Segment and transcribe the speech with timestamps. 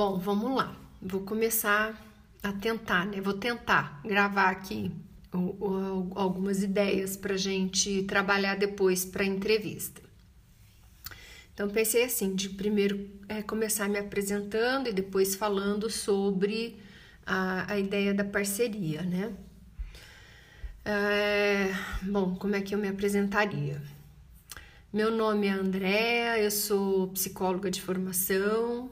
[0.00, 0.74] Bom, vamos lá.
[1.02, 1.94] Vou começar
[2.42, 3.20] a tentar, né?
[3.20, 4.90] Vou tentar gravar aqui
[6.14, 10.00] algumas ideias para gente trabalhar depois para entrevista.
[11.52, 16.80] Então pensei assim, de primeiro é, começar me apresentando e depois falando sobre
[17.26, 19.30] a, a ideia da parceria, né?
[20.82, 23.82] É, bom, como é que eu me apresentaria?
[24.90, 28.90] Meu nome é Andréa, eu sou psicóloga de formação.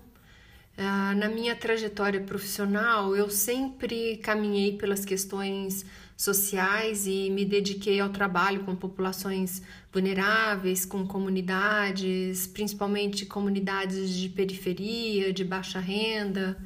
[0.80, 5.84] Ah, na minha trajetória profissional, eu sempre caminhei pelas questões
[6.16, 9.60] sociais e me dediquei ao trabalho com populações
[9.92, 16.56] vulneráveis, com comunidades, principalmente comunidades de periferia, de baixa renda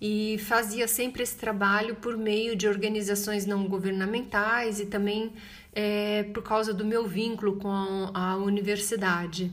[0.00, 5.32] e fazia sempre esse trabalho por meio de organizações não governamentais e também
[5.74, 9.52] é, por causa do meu vínculo com a universidade.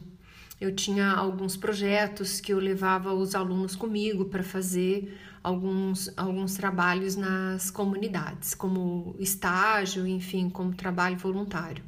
[0.59, 7.15] Eu tinha alguns projetos que eu levava os alunos comigo para fazer alguns, alguns trabalhos
[7.15, 11.83] nas comunidades, como estágio, enfim, como trabalho voluntário.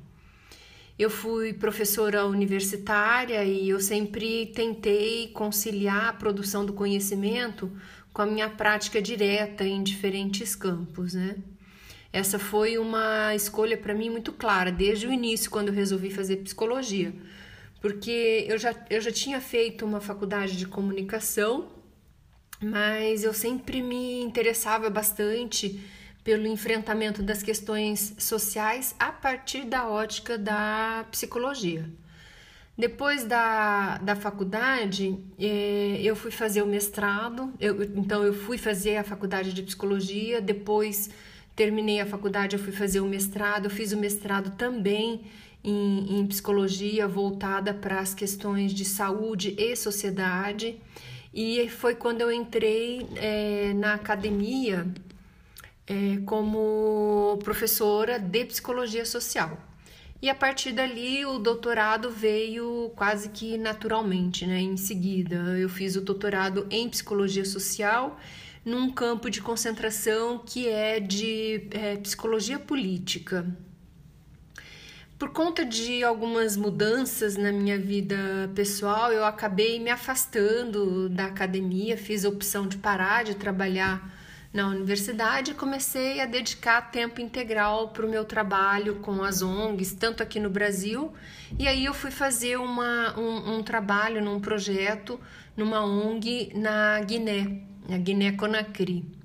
[1.00, 7.72] Eu fui professora universitária e eu sempre tentei conciliar a produção do conhecimento
[8.14, 11.38] com a minha prática direta em diferentes campos, né?
[12.12, 16.38] Essa foi uma escolha para mim muito clara desde o início, quando eu resolvi fazer
[16.38, 17.14] psicologia,
[17.82, 21.70] porque eu já, eu já tinha feito uma faculdade de comunicação,
[22.62, 25.80] mas eu sempre me interessava bastante
[26.24, 31.90] pelo enfrentamento das questões sociais a partir da ótica da psicologia.
[32.78, 38.96] Depois da, da faculdade, eh, eu fui fazer o mestrado, eu, então eu fui fazer
[38.96, 41.10] a faculdade de psicologia, depois
[41.56, 45.26] terminei a faculdade, eu fui fazer o mestrado, fiz o mestrado também
[45.64, 50.80] em, em psicologia voltada para as questões de saúde e sociedade,
[51.34, 54.88] e foi quando eu entrei eh, na academia
[55.88, 59.58] eh, como professora de psicologia social.
[60.22, 64.60] E a partir dali o doutorado veio quase que naturalmente, né?
[64.60, 68.20] Em seguida, eu fiz o doutorado em psicologia social
[68.66, 73.46] num campo de concentração que é de é, psicologia política.
[75.20, 81.98] Por conta de algumas mudanças na minha vida pessoal, eu acabei me afastando da academia,
[81.98, 84.10] fiz a opção de parar de trabalhar
[84.54, 90.24] na universidade, comecei a dedicar tempo integral para o meu trabalho com as ONGs, tanto
[90.24, 91.12] aqui no Brasil,
[91.60, 95.20] e aí eu fui fazer uma, um, um trabalho num projeto
[95.56, 97.60] numa ONG na Guiné,
[97.90, 99.19] na Guiné-Conakry.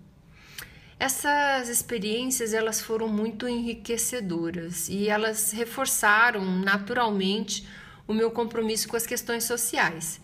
[1.05, 7.69] Essas experiências elas foram muito enriquecedoras e elas reforçaram naturalmente
[8.09, 10.19] o meu compromisso com as questões sociais.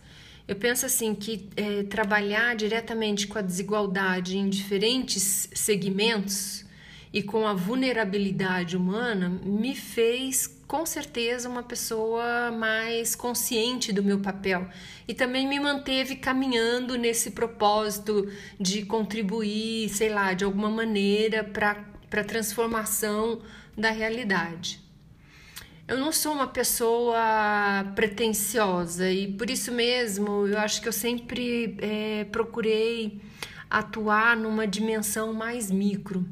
[0.48, 6.64] Eu penso assim que é, trabalhar diretamente com a desigualdade em diferentes segmentos
[7.12, 14.20] e com a vulnerabilidade humana me fez com certeza uma pessoa mais consciente do meu
[14.20, 14.68] papel
[15.08, 21.84] e também me manteve caminhando nesse propósito de contribuir, sei lá, de alguma maneira para
[22.12, 23.40] a transformação
[23.76, 24.80] da realidade.
[25.88, 27.18] Eu não sou uma pessoa
[27.96, 33.20] pretensiosa e por isso mesmo eu acho que eu sempre é, procurei
[33.68, 36.24] atuar numa dimensão mais micro.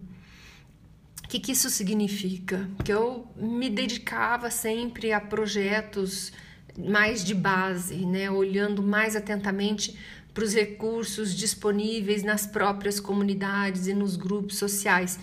[1.28, 2.66] O que, que isso significa?
[2.82, 6.32] Que eu me dedicava sempre a projetos
[6.78, 8.30] mais de base, né?
[8.30, 9.94] olhando mais atentamente
[10.32, 15.20] para os recursos disponíveis nas próprias comunidades e nos grupos sociais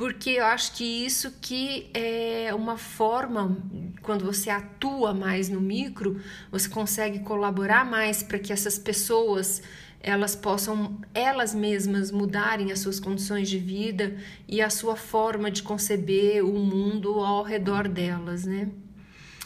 [0.00, 3.54] porque eu acho que isso que é uma forma,
[4.00, 6.18] quando você atua mais no micro,
[6.50, 9.62] você consegue colaborar mais para que essas pessoas
[10.02, 14.16] elas possam elas mesmas mudarem as suas condições de vida
[14.48, 18.68] e a sua forma de conceber o mundo ao redor delas, né?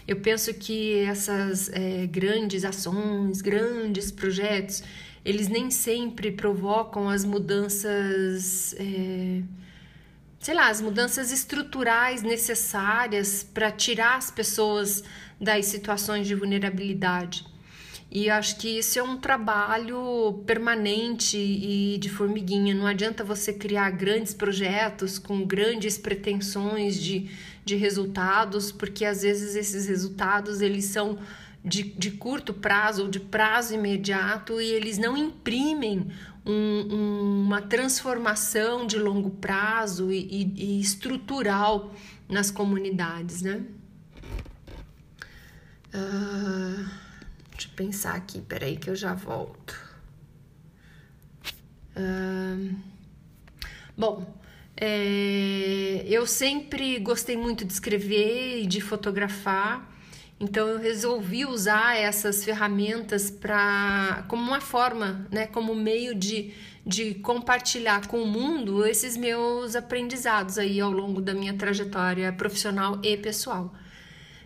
[0.07, 4.83] Eu penso que essas é, grandes ações, grandes projetos,
[5.25, 9.43] eles nem sempre provocam as mudanças é,
[10.39, 15.03] sei lá, as mudanças estruturais necessárias para tirar as pessoas
[15.41, 17.54] das situações de vulnerabilidade.
[18.15, 22.73] E acho que isso é um trabalho permanente e de formiguinha.
[22.73, 27.29] Não adianta você criar grandes projetos com grandes pretensões de,
[27.65, 31.19] de resultados, porque às vezes esses resultados eles são
[31.65, 36.07] de, de curto prazo ou de prazo imediato e eles não imprimem
[36.47, 41.93] um, um, uma transformação de longo prazo e, e, e estrutural
[42.29, 43.61] nas comunidades, né?
[45.93, 47.04] Uh,
[47.55, 49.75] deixa eu pensar aqui, peraí que eu já volto.
[53.97, 54.27] Bom,
[54.77, 59.89] é, eu sempre gostei muito de escrever e de fotografar,
[60.41, 66.53] então eu resolvi usar essas ferramentas para como uma forma, né, como meio de,
[66.85, 72.99] de compartilhar com o mundo esses meus aprendizados aí ao longo da minha trajetória profissional
[73.05, 73.73] e pessoal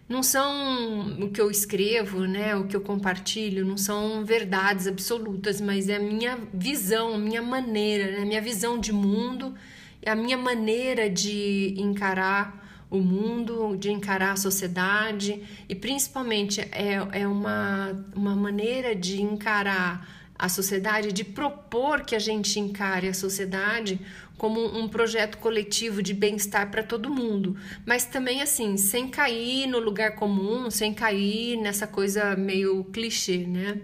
[0.09, 5.61] não são o que eu escrevo, né, o que eu compartilho, não são verdades absolutas,
[5.61, 9.55] mas é a minha visão, a minha maneira, né, a minha visão de mundo,
[10.01, 16.95] é a minha maneira de encarar o mundo, de encarar a sociedade e principalmente é,
[17.13, 23.15] é uma, uma maneira de encarar a sociedade, de propor que a gente encare a
[23.15, 23.99] sociedade
[24.37, 29.81] como um projeto coletivo de bem-estar para todo mundo, mas também assim, sem cair no
[29.81, 33.81] lugar comum, sem cair nessa coisa meio clichê, né?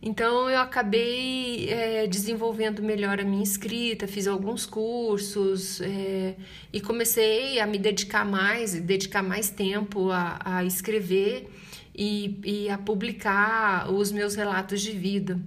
[0.00, 6.36] Então eu acabei é, desenvolvendo melhor a minha escrita, fiz alguns cursos é,
[6.72, 11.48] e comecei a me dedicar mais, dedicar mais tempo a, a escrever
[11.92, 15.40] e, e a publicar os meus relatos de vida.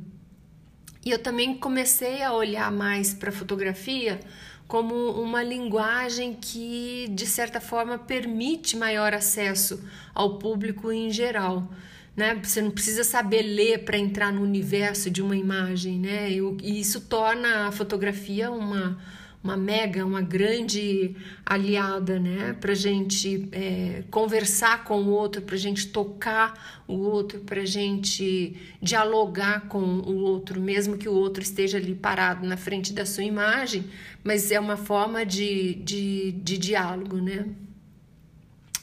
[1.09, 4.19] E eu também comecei a olhar mais para a fotografia
[4.67, 9.83] como uma linguagem que, de certa forma, permite maior acesso
[10.13, 11.67] ao público em geral.
[12.15, 12.39] Né?
[12.43, 16.29] Você não precisa saber ler para entrar no universo de uma imagem, né?
[16.29, 18.95] E isso torna a fotografia uma
[19.41, 21.15] uma mega, uma grande
[21.45, 22.53] aliada, né?
[22.59, 29.67] Para gente é, conversar com o outro, para gente tocar o outro, para gente dialogar
[29.67, 33.85] com o outro, mesmo que o outro esteja ali parado na frente da sua imagem,
[34.23, 37.45] mas é uma forma de, de, de diálogo, né?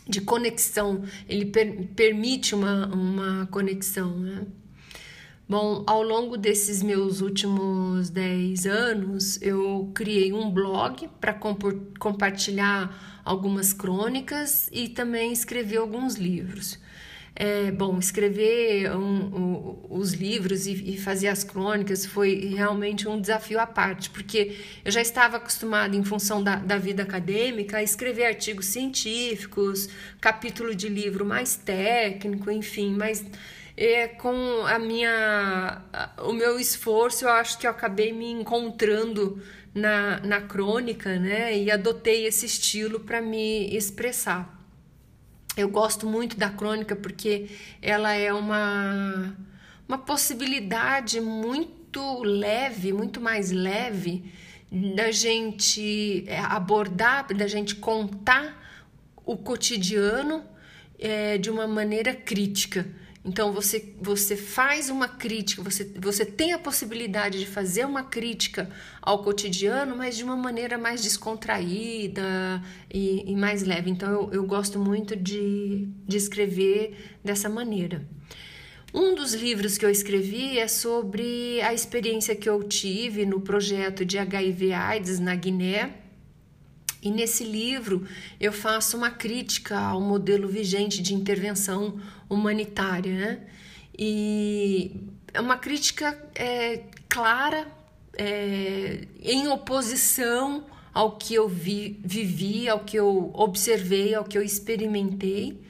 [0.09, 4.47] De conexão, ele per, permite uma, uma conexão, né?
[5.49, 11.33] Bom, ao longo desses meus últimos 10 anos, eu criei um blog para
[12.01, 16.81] compartilhar algumas crônicas e também escrever alguns livros.
[17.39, 23.21] É, bom, escrever um, um, os livros e, e, fazer as crônicas foi realmente um
[23.21, 27.83] desafio à parte, porque eu já estava acostumada, em função da, da vida acadêmica, a
[27.83, 29.89] escrever artigos científicos,
[30.19, 33.23] capítulo de livro mais técnico, enfim, mas
[33.77, 35.83] é, com a minha
[36.19, 39.43] o meu esforço eu acho que eu acabei me encontrando
[39.75, 41.57] na, na crônica né?
[41.57, 44.55] E adotei esse estilo para me expressar.
[45.57, 47.51] Eu gosto muito da crônica porque
[47.83, 49.37] ela é uma
[49.87, 54.33] uma possibilidade muito leve muito mais leve
[54.97, 58.63] da gente abordar da gente contar
[59.25, 60.45] o cotidiano
[60.99, 62.87] é, de uma maneira crítica
[63.27, 68.71] então você, você faz uma crítica, você, você tem a possibilidade de fazer uma crítica
[69.03, 73.91] ao cotidiano, mas de uma maneira mais descontraída e, e mais leve.
[73.91, 78.07] Então eu, eu gosto muito de, de escrever dessa maneira.
[78.95, 84.05] Um dos livros que eu escrevi é sobre a experiência que eu tive no projeto
[84.05, 86.07] de HIV/AIDS na Guiné
[87.07, 88.05] e nesse livro
[88.41, 93.41] eu faço uma crítica ao modelo vigente de intervenção humanitária, né?
[93.99, 94.93] E
[95.33, 97.67] é uma crítica é, clara,
[98.17, 104.43] é, em oposição ao que eu vi, vivi, ao que eu observei, ao que eu
[104.43, 105.61] experimentei.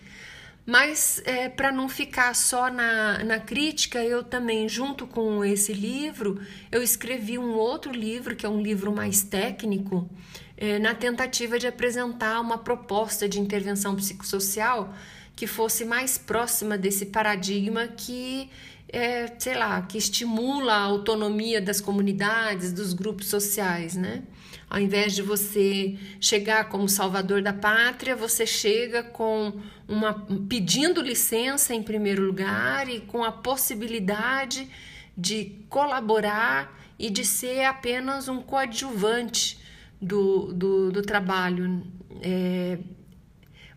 [0.65, 6.41] Mas é, para não ficar só na, na crítica, eu também, junto com esse livro,
[6.73, 10.11] eu escrevi um outro livro, que é um livro mais técnico,
[10.57, 14.93] é, na tentativa de apresentar uma proposta de intervenção psicossocial
[15.37, 18.49] que fosse mais próxima desse paradigma que,
[18.89, 24.23] é, sei lá, que estimula a autonomia das comunidades, dos grupos sociais, né?
[24.69, 31.75] Ao invés de você chegar como salvador da pátria, você chega com uma pedindo licença
[31.75, 34.69] em primeiro lugar e com a possibilidade
[35.17, 39.59] de colaborar e de ser apenas um coadjuvante
[40.01, 41.87] do, do, do trabalho.
[42.23, 42.79] É,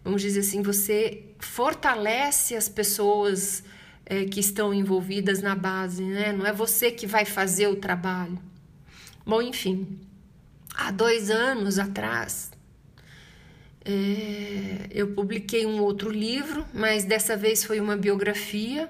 [0.03, 3.63] vamos dizer assim, você fortalece as pessoas
[4.05, 6.31] é, que estão envolvidas na base, né?
[6.31, 8.39] Não é você que vai fazer o trabalho.
[9.25, 9.99] Bom, enfim,
[10.75, 12.51] há dois anos atrás
[13.85, 18.89] é, eu publiquei um outro livro, mas dessa vez foi uma biografia.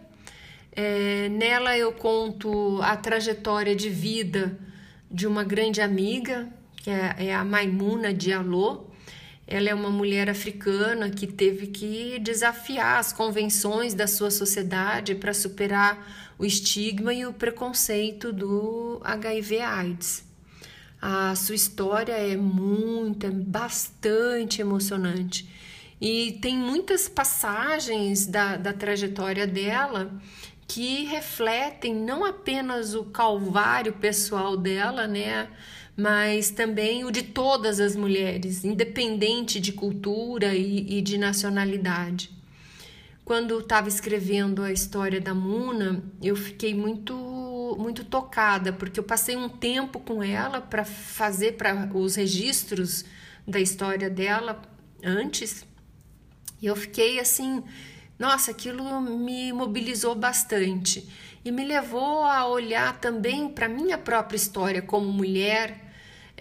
[0.72, 4.58] É, nela eu conto a trajetória de vida
[5.10, 8.88] de uma grande amiga que é, é a Maimuna Diallo.
[9.51, 15.34] Ela é uma mulher africana que teve que desafiar as convenções da sua sociedade para
[15.34, 15.98] superar
[16.38, 20.24] o estigma e o preconceito do HIV/AIDS.
[21.01, 25.50] A sua história é muito, é bastante emocionante.
[26.00, 30.13] E tem muitas passagens da, da trajetória dela
[30.68, 35.50] que refletem não apenas o calvário pessoal dela, né?
[36.00, 42.29] Mas também o de todas as mulheres, independente de cultura e, e de nacionalidade.
[43.25, 47.13] Quando estava escrevendo a história da Muna, eu fiquei muito
[47.77, 53.03] muito tocada, porque eu passei um tempo com ela para fazer para os registros
[53.46, 54.62] da história dela
[55.03, 55.65] antes.
[56.62, 57.62] E eu fiquei assim,
[58.18, 61.08] nossa, aquilo me mobilizou bastante
[61.44, 65.88] e me levou a olhar também para minha própria história como mulher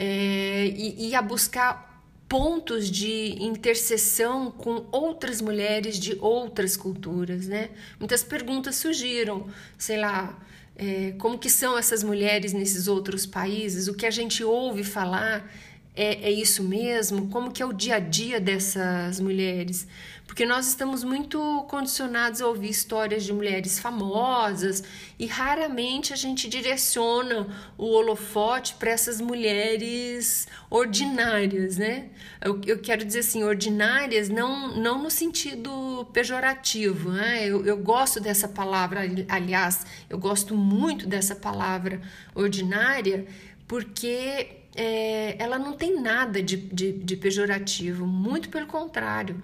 [0.00, 1.88] é, e, e a buscar
[2.28, 7.70] pontos de interseção com outras mulheres de outras culturas, né?
[7.98, 10.38] Muitas perguntas surgiram, sei lá,
[10.76, 13.88] é, como que são essas mulheres nesses outros países?
[13.88, 15.50] O que a gente ouve falar
[15.98, 17.28] é, é isso mesmo?
[17.28, 19.84] Como que é o dia a dia dessas mulheres?
[20.28, 24.84] Porque nós estamos muito condicionados a ouvir histórias de mulheres famosas
[25.18, 32.10] e raramente a gente direciona o holofote para essas mulheres ordinárias, né?
[32.40, 37.44] Eu, eu, quero dizer assim, ordinárias não, não no sentido pejorativo, né?
[37.44, 42.00] Eu, eu gosto dessa palavra, aliás, eu gosto muito dessa palavra
[42.36, 43.26] ordinária
[43.66, 49.42] porque é, ela não tem nada de, de, de pejorativo, muito pelo contrário,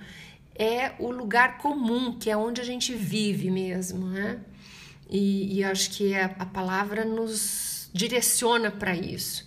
[0.55, 4.39] é o lugar comum, que é onde a gente vive mesmo, né?
[5.11, 9.45] E, e acho que a, a palavra nos direciona para isso.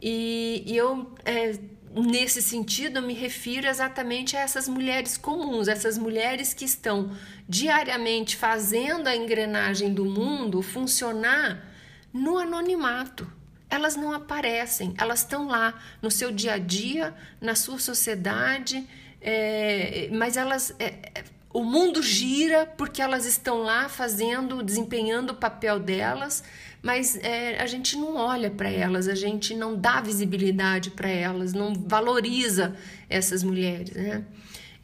[0.00, 1.58] E, e eu, é,
[1.92, 7.10] nesse sentido, me refiro exatamente a essas mulheres comuns, essas mulheres que estão
[7.48, 11.68] diariamente fazendo a engrenagem do mundo funcionar
[12.12, 13.37] no anonimato
[13.70, 18.86] elas não aparecem, elas estão lá no seu dia a dia, na sua sociedade,
[19.20, 20.74] é, mas elas.
[20.78, 20.84] É,
[21.14, 26.44] é, o mundo gira porque elas estão lá fazendo, desempenhando o papel delas,
[26.82, 31.54] mas é, a gente não olha para elas, a gente não dá visibilidade para elas,
[31.54, 32.76] não valoriza
[33.08, 34.24] essas mulheres, né?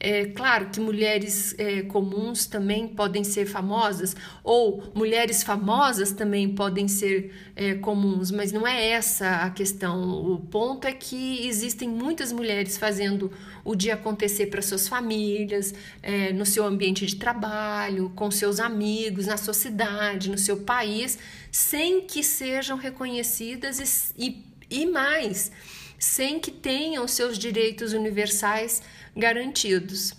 [0.06, 6.86] É claro que mulheres é, comuns também podem ser famosas, ou mulheres famosas também podem
[6.86, 10.02] ser é, comuns, mas não é essa a questão.
[10.30, 13.32] O ponto é que existem muitas mulheres fazendo
[13.64, 19.26] o dia acontecer para suas famílias, é, no seu ambiente de trabalho, com seus amigos,
[19.26, 21.18] na sua cidade, no seu país,
[21.50, 25.50] sem que sejam reconhecidas e, e, e mais,
[25.98, 28.82] sem que tenham seus direitos universais
[29.16, 30.14] garantidos.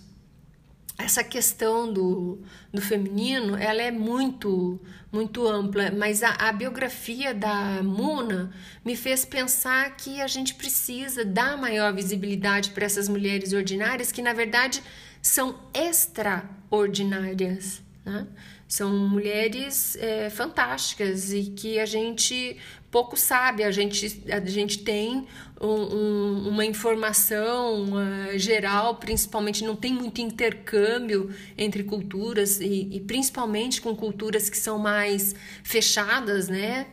[0.98, 2.40] Essa questão do,
[2.72, 4.80] do feminino, ela é muito,
[5.12, 8.50] muito ampla, mas a, a biografia da Muna
[8.82, 14.22] me fez pensar que a gente precisa dar maior visibilidade para essas mulheres ordinárias que,
[14.22, 14.82] na verdade,
[15.20, 17.82] são extraordinárias.
[18.02, 18.26] Né?
[18.68, 22.56] São mulheres é, fantásticas e que a gente
[22.90, 25.26] pouco sabe, a gente, a gente tem
[25.60, 33.00] um, um, uma informação uh, geral, principalmente não tem muito intercâmbio entre culturas e, e
[33.00, 36.86] principalmente com culturas que são mais fechadas, né?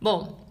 [0.00, 0.41] Bom,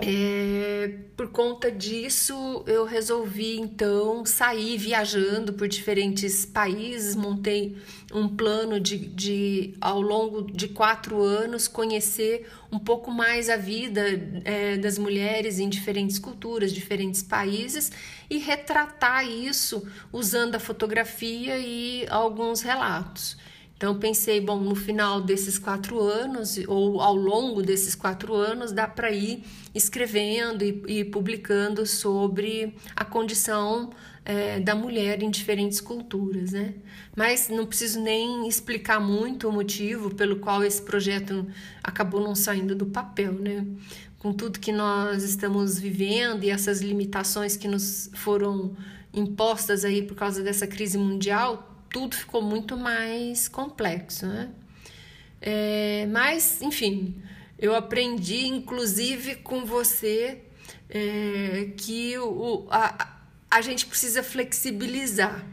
[0.00, 7.16] é, por conta disso, eu resolvi então sair viajando por diferentes países.
[7.16, 7.76] Montei
[8.14, 14.02] um plano de, de ao longo de quatro anos, conhecer um pouco mais a vida
[14.44, 17.90] é, das mulheres em diferentes culturas, diferentes países
[18.30, 23.36] e retratar isso usando a fotografia e alguns relatos.
[23.78, 28.88] Então pensei, bom, no final desses quatro anos ou ao longo desses quatro anos dá
[28.88, 33.90] para ir escrevendo e, e, publicando sobre a condição
[34.24, 36.74] é, da mulher em diferentes culturas, né?
[37.14, 41.46] Mas não preciso nem explicar muito o motivo pelo qual esse projeto
[41.80, 43.64] acabou não saindo do papel, né?
[44.18, 48.76] Com tudo que nós estamos vivendo e essas limitações que nos foram
[49.14, 54.50] impostas aí por causa dessa crise mundial, tudo ficou muito mais complexo, né?
[55.40, 57.22] É, mas, enfim,
[57.58, 60.42] eu aprendi, inclusive com você,
[60.88, 63.18] é, que o, a,
[63.50, 65.46] a gente precisa flexibilizar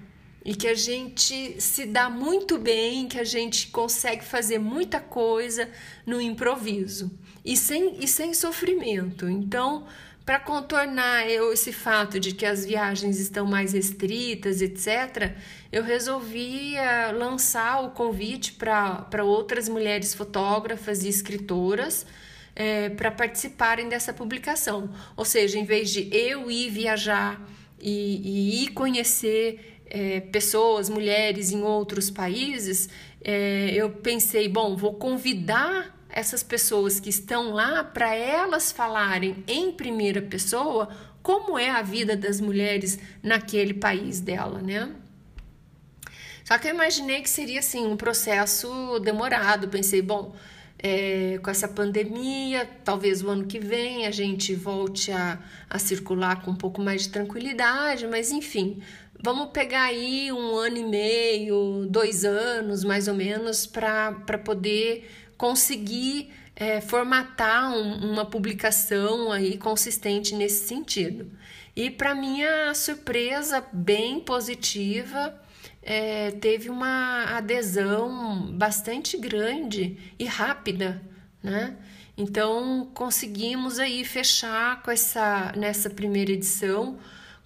[0.43, 5.69] e que a gente se dá muito bem, que a gente consegue fazer muita coisa
[6.05, 7.11] no improviso
[7.43, 9.27] e sem, e sem sofrimento.
[9.27, 9.87] Então,
[10.25, 15.33] para contornar eu, esse fato de que as viagens estão mais restritas, etc.,
[15.71, 22.05] eu resolvi uh, lançar o convite para outras mulheres fotógrafas e escritoras
[22.55, 24.89] é, para participarem dessa publicação.
[25.15, 27.39] Ou seja, em vez de eu ir viajar
[27.79, 32.89] e, e ir conhecer é, pessoas, mulheres em outros países,
[33.23, 39.71] é, eu pensei, bom, vou convidar essas pessoas que estão lá para elas falarem em
[39.73, 40.87] primeira pessoa
[41.21, 44.91] como é a vida das mulheres naquele país dela, né?
[46.45, 49.67] Só que eu imaginei que seria assim um processo demorado.
[49.67, 50.35] Pensei, bom,
[50.77, 56.43] é, com essa pandemia, talvez o ano que vem a gente volte a, a circular
[56.43, 58.81] com um pouco mais de tranquilidade, mas enfim,
[59.19, 64.13] vamos pegar aí um ano e meio, dois anos mais ou menos, para
[64.45, 71.31] poder conseguir é, formatar um, uma publicação aí consistente nesse sentido.
[71.75, 75.37] E para minha surpresa bem positiva,
[75.83, 81.01] é, teve uma adesão bastante grande e rápida,
[81.43, 81.75] né?
[82.17, 86.97] Então conseguimos aí fechar com essa nessa primeira edição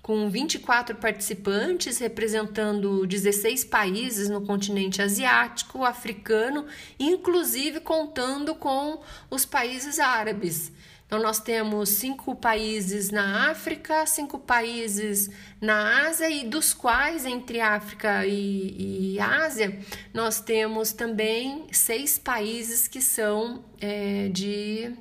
[0.02, 6.66] com 24 participantes representando 16 países no continente asiático, africano,
[7.00, 10.72] inclusive contando com os países árabes.
[11.10, 15.28] Então, nós temos cinco países na África, cinco países
[15.60, 19.80] na Ásia, e dos quais, entre África e, e Ásia,
[20.14, 24.94] nós temos também seis países que são é, de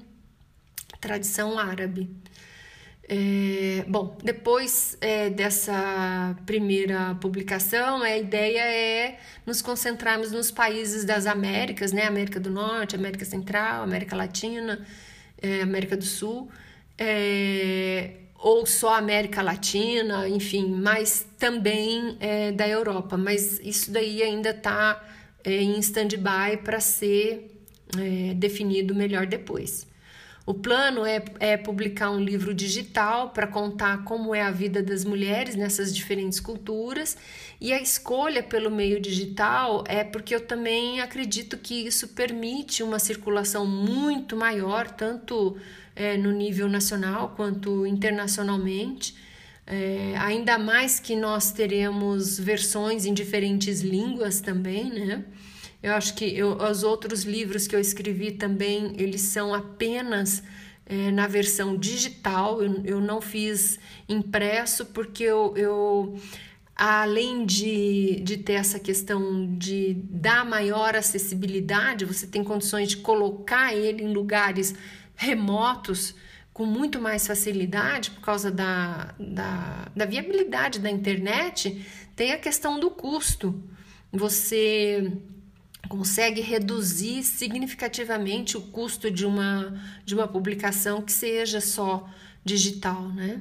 [0.99, 2.09] tradição árabe.
[3.11, 11.27] É, bom, depois é, dessa primeira publicação, a ideia é nos concentrarmos nos países das
[11.27, 12.07] Américas, né?
[12.07, 14.87] América do Norte, América Central, América Latina,
[15.41, 16.50] é, América do Sul,
[16.99, 23.17] é, ou só América Latina, enfim, mas também é, da Europa.
[23.17, 25.02] Mas isso daí ainda está
[25.43, 27.54] é, em stand-by para ser
[28.37, 29.87] definido melhor depois.
[30.49, 35.04] O plano é, é publicar um livro digital para contar como é a vida das
[35.04, 37.19] mulheres nessas diferentes culturas,
[37.61, 42.99] e a escolha pelo meio digital é porque eu também acredito que isso permite uma
[42.99, 45.54] circulação muito maior, tanto
[45.95, 49.15] é, no nível nacional quanto internacionalmente.
[49.67, 55.25] É, ainda mais que nós teremos versões em diferentes línguas também, né?
[55.82, 60.43] Eu acho que eu, os outros livros que eu escrevi também, eles são apenas
[60.84, 66.19] é, na versão digital, eu, eu não fiz impresso porque eu, eu
[66.75, 73.75] além de, de ter essa questão de dar maior acessibilidade, você tem condições de colocar
[73.75, 74.75] ele em lugares
[75.14, 76.14] remotos
[76.52, 81.84] com muito mais facilidade por causa da, da, da viabilidade da internet,
[82.17, 83.62] tem a questão do custo.
[84.10, 85.12] Você
[85.89, 92.09] consegue reduzir significativamente o custo de uma, de uma publicação que seja só
[92.45, 93.41] digital, né?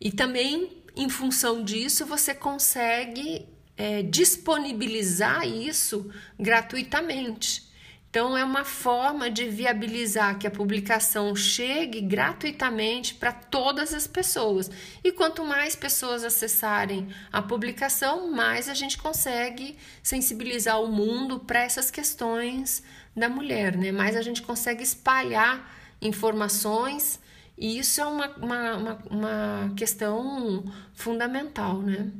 [0.00, 3.46] E também, em função disso, você consegue
[3.76, 7.71] é, disponibilizar isso gratuitamente.
[8.12, 14.70] Então, é uma forma de viabilizar que a publicação chegue gratuitamente para todas as pessoas.
[15.02, 21.62] E quanto mais pessoas acessarem a publicação, mais a gente consegue sensibilizar o mundo para
[21.62, 22.82] essas questões
[23.16, 23.90] da mulher, né?
[23.90, 27.18] Mais a gente consegue espalhar informações,
[27.56, 32.12] e isso é uma, uma, uma, uma questão fundamental, né?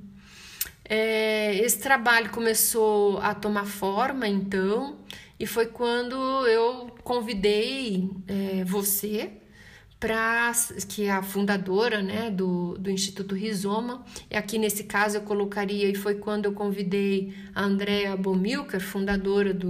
[0.86, 4.98] É, esse trabalho começou a tomar forma, então,
[5.42, 6.14] e foi quando
[6.46, 9.32] eu convidei é, você
[9.98, 10.52] para
[10.88, 15.88] que é a fundadora né, do, do Instituto Rizoma, e aqui nesse caso eu colocaria,
[15.88, 19.68] e foi quando eu convidei a Andrea Bomilcar, fundadora do,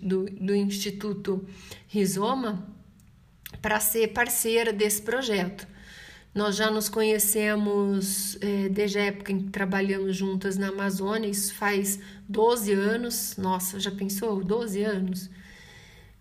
[0.00, 1.46] do, do Instituto
[1.88, 2.66] Rizoma,
[3.60, 5.66] para ser parceira desse projeto.
[6.34, 11.54] Nós já nos conhecemos é, desde a época em que trabalhamos juntas na Amazônia, isso
[11.54, 13.36] faz 12 anos.
[13.36, 14.42] Nossa, já pensou?
[14.42, 15.30] 12 anos.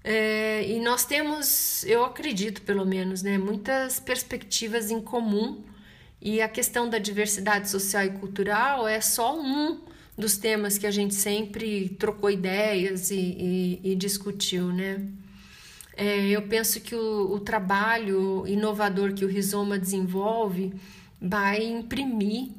[0.04, 5.64] É, e nós temos, eu acredito pelo menos, né, muitas perspectivas em comum.
[6.22, 9.80] E a questão da diversidade social e cultural é só um
[10.18, 15.02] dos temas que a gente sempre trocou ideias e, e, e discutiu, né?
[16.02, 20.74] É, eu penso que o, o trabalho inovador que o Rizoma desenvolve
[21.22, 22.50] vai imprimir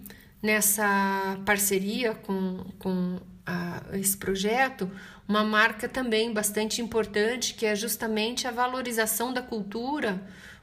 [0.40, 4.88] nessa parceria com, com a, esse projeto
[5.26, 10.22] uma marca também bastante importante, que é justamente a valorização da cultura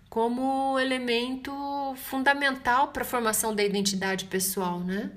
[0.10, 1.52] como elemento
[1.98, 5.12] fundamental para a formação da identidade pessoal, né?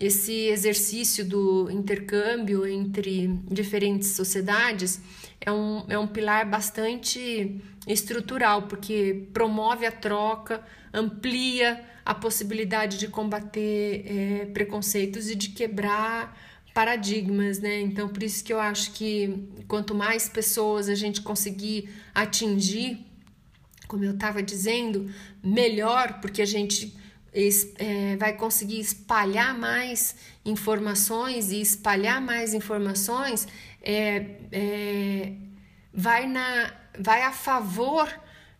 [0.00, 4.98] Esse exercício do intercâmbio entre diferentes sociedades
[5.38, 13.08] é um, é um pilar bastante estrutural, porque promove a troca, amplia a possibilidade de
[13.08, 16.34] combater é, preconceitos e de quebrar
[16.72, 17.78] paradigmas, né?
[17.80, 23.04] Então, por isso que eu acho que quanto mais pessoas a gente conseguir atingir,
[23.86, 25.10] como eu estava dizendo,
[25.42, 26.96] melhor, porque a gente
[27.32, 33.46] é, vai conseguir espalhar mais informações e espalhar mais informações
[33.82, 35.32] é, é,
[35.92, 38.08] vai, na, vai a favor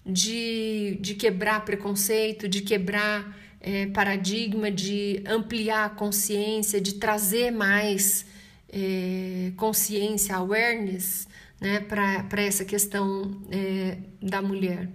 [0.04, 8.24] de, de quebrar preconceito, de quebrar é, paradigma, de ampliar a consciência, de trazer mais
[8.72, 11.28] é, consciência, awareness
[11.60, 14.88] né, para essa questão é, da mulher.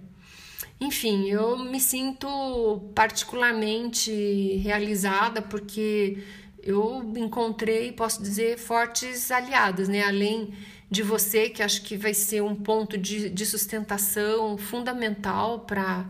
[0.80, 6.18] Enfim, eu me sinto particularmente realizada porque
[6.62, 10.02] eu encontrei, posso dizer, fortes aliadas, né?
[10.02, 10.52] Além
[10.90, 16.06] de você, que acho que vai ser um ponto de, de sustentação fundamental para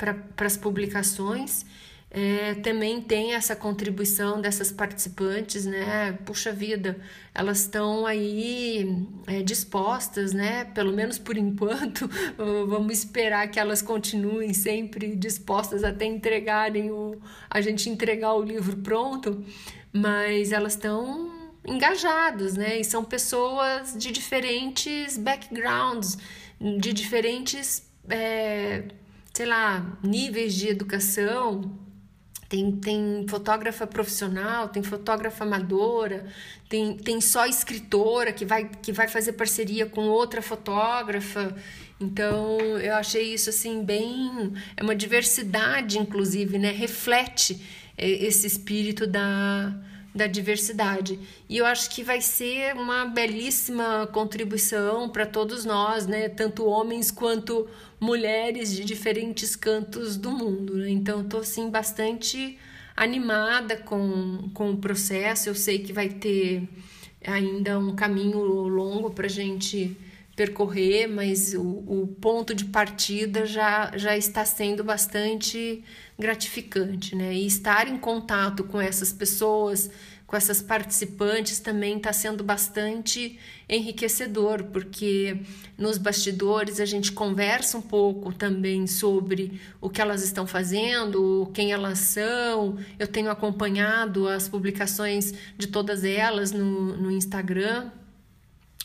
[0.00, 1.64] pra, as publicações.
[2.12, 6.18] É, também tem essa contribuição dessas participantes, né?
[6.24, 6.98] Puxa vida,
[7.32, 10.64] elas estão aí é, dispostas, né?
[10.64, 17.16] Pelo menos por enquanto, vamos esperar que elas continuem sempre dispostas até entregarem o,
[17.48, 19.44] a gente entregar o livro pronto,
[19.92, 21.30] mas elas estão
[21.64, 22.80] engajadas, né?
[22.80, 26.18] E são pessoas de diferentes backgrounds,
[26.60, 28.82] de diferentes, é,
[29.32, 31.88] sei lá, níveis de educação.
[32.50, 36.26] Tem, tem fotógrafa profissional, tem fotógrafa amadora,
[36.68, 41.54] tem, tem só escritora que vai, que vai fazer parceria com outra fotógrafa.
[42.00, 44.52] Então, eu achei isso assim bem.
[44.76, 46.72] É uma diversidade, inclusive, né?
[46.72, 47.64] Reflete
[47.96, 49.72] é, esse espírito da,
[50.14, 51.18] da diversidade.
[51.48, 56.28] E eu acho que vai ser uma belíssima contribuição para todos nós, né?
[56.28, 57.68] Tanto homens quanto
[58.00, 60.76] mulheres de diferentes cantos do mundo.
[60.76, 60.90] Né?
[60.90, 62.58] Então, estou assim bastante
[62.96, 65.48] animada com, com o processo.
[65.48, 66.68] Eu sei que vai ter
[67.24, 69.96] ainda um caminho longo para gente
[70.40, 75.84] percorrer, mas o, o ponto de partida já, já está sendo bastante
[76.18, 77.34] gratificante, né?
[77.34, 79.90] E estar em contato com essas pessoas,
[80.26, 85.36] com essas participantes também está sendo bastante enriquecedor, porque
[85.76, 91.70] nos bastidores a gente conversa um pouco também sobre o que elas estão fazendo, quem
[91.70, 92.78] elas são.
[92.98, 97.90] Eu tenho acompanhado as publicações de todas elas no, no Instagram.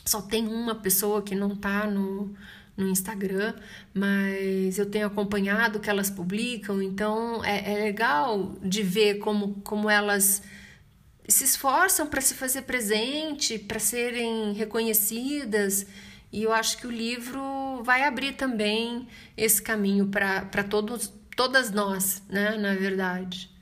[0.06, 2.32] Só tem uma pessoa que não está no,
[2.76, 3.54] no Instagram,
[3.92, 9.54] mas eu tenho acompanhado o que elas publicam, então é, é legal de ver como,
[9.64, 10.42] como elas
[11.26, 15.86] se esforçam para se fazer presente, para serem reconhecidas,
[16.32, 20.64] e eu acho que o livro vai abrir também esse caminho para
[21.34, 23.55] todas nós, né, na verdade.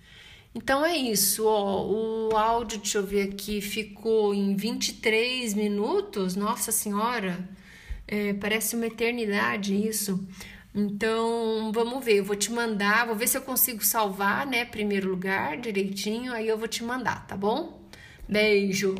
[0.54, 6.70] Então é isso, ó, o áudio, deixa eu ver aqui, ficou em 23 minutos, nossa
[6.70, 7.48] senhora,
[8.06, 10.24] é, parece uma eternidade isso.
[10.72, 15.10] Então, vamos ver, eu vou te mandar, vou ver se eu consigo salvar, né, primeiro
[15.10, 17.80] lugar, direitinho, aí eu vou te mandar, tá bom?
[18.28, 18.94] Beijo!